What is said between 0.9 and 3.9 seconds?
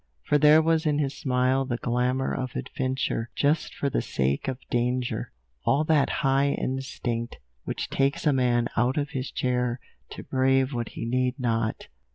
his smile the glamour of adventure just for